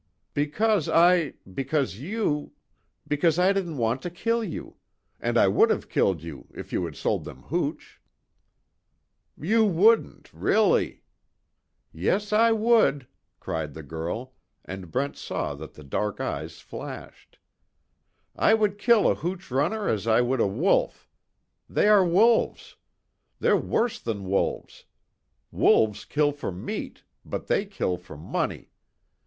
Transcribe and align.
"Because 0.33 0.89
I 0.89 1.35
because 1.53 1.97
you 1.99 2.53
because 3.07 3.37
I 3.37 3.53
didn't 3.53 3.77
want 3.77 4.01
to 4.01 4.09
kill 4.09 4.43
you. 4.43 4.77
And 5.19 5.37
I 5.37 5.47
would 5.47 5.69
have 5.69 5.89
killed 5.89 6.23
you 6.23 6.47
if 6.55 6.73
you 6.73 6.83
had 6.85 6.95
sold 6.95 7.23
them 7.23 7.43
hooch." 7.43 8.01
"You 9.39 9.63
wouldn't 9.63 10.33
really" 10.33 11.03
"Yes, 12.07 12.33
I 12.33 12.51
would!" 12.51 13.05
cried 13.39 13.75
the 13.75 13.83
girl, 13.83 14.33
and 14.65 14.89
Brent 14.91 15.17
saw 15.17 15.53
that 15.53 15.75
the 15.75 15.83
dark 15.83 16.19
eyes 16.19 16.61
flashed, 16.61 17.37
"I 18.35 18.55
would 18.55 18.79
kill 18.79 19.07
a 19.07 19.13
hooch 19.13 19.51
runner 19.51 19.87
as 19.87 20.07
I 20.07 20.19
would 20.21 20.39
a 20.39 20.47
wolf. 20.47 21.07
They 21.69 21.87
are 21.87 22.03
wolves. 22.03 22.75
They're 23.39 23.55
worse 23.55 23.99
than 23.99 24.25
wolves! 24.27 24.85
Wolves 25.51 26.05
kill 26.05 26.31
for 26.31 26.51
meat, 26.51 27.03
but 27.23 27.45
they 27.45 27.67
kill 27.67 27.97
for 27.97 28.17
money. 28.17 28.71